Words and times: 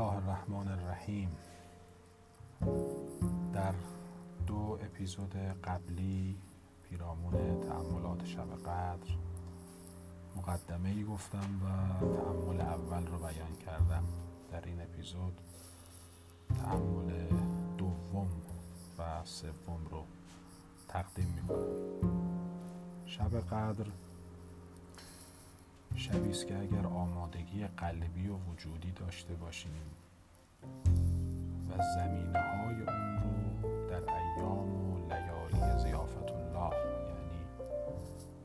الله 0.00 0.16
الرحمن 0.16 0.68
الرحیم. 0.68 1.36
در 3.52 3.74
دو 4.46 4.78
اپیزود 4.82 5.34
قبلی 5.64 6.36
پیرامون 6.88 7.60
تعملات 7.60 8.24
شب 8.24 8.56
قدر 8.56 9.16
مقدمه 10.36 10.88
ای 10.88 11.04
گفتم 11.04 11.38
و 11.38 11.66
تعمل 12.16 12.60
اول 12.60 13.06
رو 13.06 13.18
بیان 13.18 13.56
کردم. 13.66 14.04
در 14.52 14.64
این 14.64 14.80
اپیزود 14.82 15.40
تعمل 16.48 17.26
دوم 17.78 18.28
و 18.98 19.24
سوم 19.24 19.86
رو 19.90 20.04
تقدیم 20.88 21.28
می‌کنم. 21.36 21.66
شب 23.06 23.40
قدر 23.40 23.86
شبی 25.96 26.30
است 26.30 26.46
که 26.46 26.58
اگر 26.58 26.86
آمادگی 26.86 27.66
قلبی 27.66 28.28
و 28.28 28.36
وجودی 28.36 28.92
داشته 28.92 29.34
باشیم 29.34 29.70
و 31.70 31.82
زمینه 31.94 32.38
های 32.38 32.74
اون 32.74 33.16
رو 33.62 33.88
در 33.90 34.14
ایام 34.14 34.92
و 34.92 35.08
لیالی 35.08 35.78
زیافت 35.78 36.30
الله 36.30 36.74
یعنی 36.76 37.40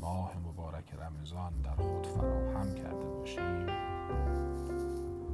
ماه 0.00 0.32
مبارک 0.48 0.94
رمضان 0.94 1.52
در 1.64 1.74
خود 1.74 2.06
فراهم 2.06 2.74
کرده 2.74 3.06
باشیم 3.06 3.68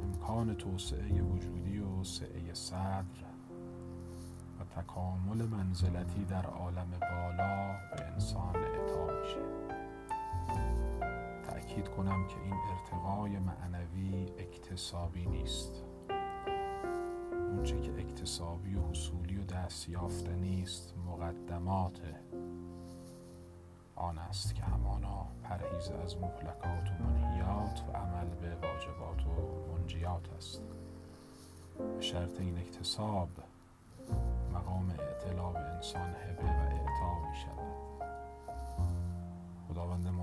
امکان 0.05 0.55
توسعه 0.55 1.23
وجودی 1.23 1.79
و 1.79 2.05
سعه 2.05 2.55
صدر 2.55 3.27
و 4.61 4.81
تکامل 4.83 5.47
منزلتی 5.47 6.25
در 6.25 6.47
عالم 6.47 6.91
بالا 7.01 7.75
به 7.97 8.05
انسان 8.13 8.57
اعطا 8.57 9.21
میشه. 9.21 9.86
تأکید 11.67 11.89
کنم 11.89 12.27
که 12.27 12.41
این 12.45 12.55
ارتقای 12.55 13.39
معنوی 13.39 14.27
اکتسابی 14.39 15.27
نیست. 15.27 15.85
اونچه 17.31 17.81
که 17.81 17.93
اکتسابی 17.99 18.75
و 18.75 18.83
حصولی 18.83 19.37
و 19.37 19.45
دست 19.45 19.89
یافتنی 19.89 20.63
است 20.63 20.95
مقدمات 21.07 22.01
آن 23.97 24.19
است 24.19 24.55
که 24.55 24.63
همانا 24.63 25.27
پرهیز 25.43 25.89
از 25.89 26.17
مهلکات 26.17 26.91
و 26.91 27.05
منهیات 27.05 27.83
و 27.89 27.97
عمل 27.97 28.27
به 28.27 28.55
واجبات 28.55 29.27
و 29.27 29.73
منجیات 29.73 30.33
است. 30.37 30.63
شرط 32.01 32.41
این 32.41 32.59
اکتساب 32.59 33.29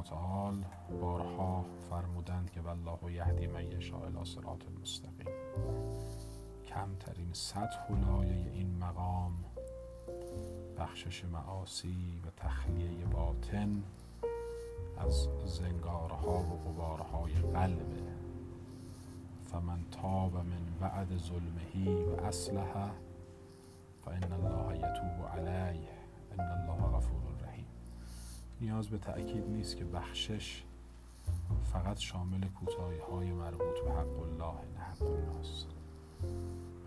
متعال 0.03 0.65
بارها 1.01 1.65
فرمودند 1.89 2.51
که 2.51 2.61
والله 2.61 3.13
یهدی 3.13 3.47
من 3.47 3.71
یشاء 3.71 4.05
الی 4.05 4.25
صراط 4.25 4.67
المستقیم 4.67 5.33
کمترین 6.67 7.33
سطح 7.33 7.87
و 7.89 7.95
لایه 7.95 8.51
این 8.51 8.77
مقام 8.77 9.31
بخشش 10.77 11.25
معاصی 11.25 12.21
و 12.25 12.29
تخلیه 12.37 13.05
باطن 13.05 13.83
از 14.97 15.27
زنگارها 15.45 16.39
و 16.39 16.69
غبارهای 16.69 17.33
قلبه 17.33 18.03
فمن 19.45 19.79
تاب 19.91 20.35
من 20.35 20.79
بعد 20.79 21.17
ظلمهی 21.17 22.03
و 22.03 22.21
اسلحه 22.21 22.91
فان 24.05 24.33
الله 24.33 24.77
یتوب 24.77 25.27
علیه. 25.33 25.89
ان 26.31 26.39
الله 26.39 26.97
غفور 26.97 27.32
نیاز 28.63 28.87
به 28.87 28.97
تأکید 28.97 29.49
نیست 29.49 29.77
که 29.77 29.85
بخشش 29.85 30.63
فقط 31.73 31.99
شامل 31.99 32.47
کوتاهی 32.47 32.99
های 32.99 33.31
مربوط 33.31 33.79
به 33.85 33.91
حق 33.91 34.19
الله 34.19 34.53
نه 34.75 34.79
حق 34.79 35.03
الناس. 35.03 35.65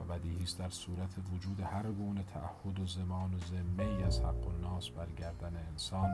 و 0.00 0.04
بدیهی 0.04 0.42
است 0.42 0.58
در 0.58 0.70
صورت 0.70 1.14
وجود 1.34 1.60
هر 1.60 1.82
گونه 1.82 2.22
تعهد 2.22 2.80
و 2.80 2.86
زمان 2.86 3.34
و 3.34 3.38
ذمه 3.38 3.84
ای 3.84 4.02
از 4.02 4.20
حق 4.20 4.48
الناس 4.48 4.88
بر 4.88 5.06
گردن 5.06 5.56
انسان 5.72 6.10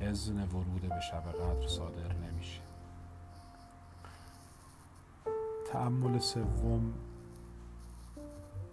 اذن 0.00 0.42
ورود 0.42 0.82
به 0.82 1.00
شب 1.00 1.32
قدر 1.32 1.66
صادر 1.66 2.12
نمیشه. 2.12 2.60
تعمل 5.72 6.18
سوم 6.18 6.92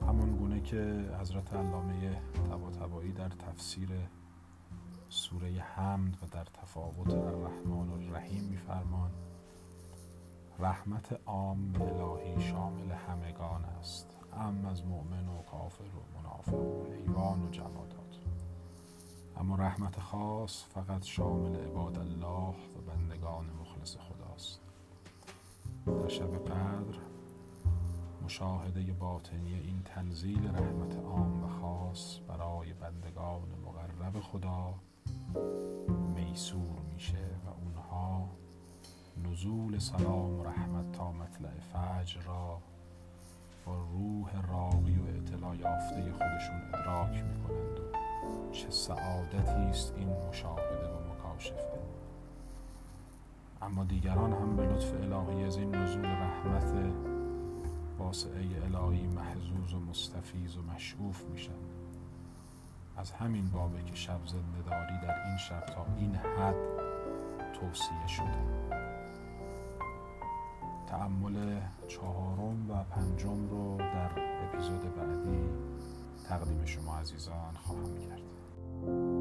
همان 0.01 0.35
گونه 0.35 0.61
که 0.61 1.05
حضرت 1.21 1.53
علامه 1.53 2.21
طباطبایی 2.49 3.11
در 3.11 3.29
تفسیر 3.29 3.89
حمد 5.59 6.17
و 6.23 6.25
در 6.31 6.45
تفاوت 6.45 7.13
الرحمن 7.13 7.89
الرحیم 7.89 8.43
میفرمان. 8.43 9.11
رحمت 10.59 11.19
عام 11.25 11.75
الهی 11.81 12.41
شامل 12.41 12.91
همگان 12.91 13.65
است. 13.65 14.17
ام 14.33 14.65
از 14.65 14.85
مؤمن 14.85 15.27
و 15.27 15.41
کافر 15.51 15.83
و 15.83 16.19
منافق 16.19 16.53
و 16.53 16.93
حیوان 16.93 17.43
و 17.43 17.49
جمادات. 17.49 18.19
اما 19.39 19.55
رحمت 19.55 19.99
خاص 19.99 20.63
فقط 20.63 21.03
شامل 21.03 21.55
عباد 21.55 21.97
الله 21.97 22.55
و 22.77 22.81
بندگان 22.87 23.45
مخلص 23.61 23.95
خداست 23.97 24.61
در 25.85 26.07
شب 26.07 26.45
قدر 26.45 26.99
مشاهده 28.23 28.93
باطنی 28.93 29.53
این 29.53 29.81
تنزیل 29.85 30.47
رحمت 30.47 30.97
عام 30.97 31.43
و 31.43 31.47
خاص 31.47 32.19
برای 32.27 32.73
بندگان 32.73 33.47
مقرب 33.65 34.19
خدا 34.19 34.73
میسور 36.15 36.79
میشه 36.93 37.25
و 37.45 37.49
اونها 37.49 38.29
نزول 39.23 39.79
سلام 39.79 40.39
و 40.39 40.43
رحمت 40.43 40.91
تا 40.91 41.11
مطلع 41.11 41.59
فجر 41.59 42.21
را 42.21 42.61
با 43.65 43.75
روح 43.75 44.47
راقی 44.51 44.95
و 44.95 45.17
اطلاع 45.17 45.55
یافته 45.55 46.11
خودشون 46.11 46.61
ادراک 46.73 47.23
می‌کنند 47.23 47.79
و 47.79 47.97
چه 48.51 48.69
سعادتی 48.69 49.61
است 49.69 49.93
این 49.97 50.09
مشاهده 50.29 50.93
و 50.93 51.13
مکاشفه. 51.13 51.79
اما 53.61 53.83
دیگران 53.83 54.33
هم 54.33 54.55
به 54.55 54.63
لطف 54.63 54.93
الهی 54.93 55.43
از 55.43 55.57
این 55.57 55.75
نزول 55.75 56.05
رحمت 56.05 56.73
واسعه 57.99 58.41
الهی 58.63 59.07
محزوز 59.07 59.73
و 59.73 59.79
مستفیز 59.79 60.57
و 60.57 60.61
مشعوف 60.61 61.25
میشن. 61.25 61.76
از 62.97 63.11
همین 63.11 63.49
بابه 63.49 63.83
که 63.83 63.95
شب 63.95 64.19
زندهداری 64.25 64.97
در 65.03 65.27
این 65.27 65.37
شب 65.37 65.65
تا 65.65 65.85
این 65.97 66.15
حد 66.15 66.55
توصیه 67.53 68.07
شده. 68.07 68.77
تعمل 70.87 71.61
چهارم 71.87 72.71
و 72.71 72.83
پنجم 72.83 73.49
رو 73.49 73.77
در 73.77 74.09
اپیزود 74.43 74.95
بعدی 74.95 75.49
تقدیم 76.29 76.65
شما 76.65 76.97
عزیزان 76.97 77.53
خواهم 77.65 77.97
کرد. 77.97 79.16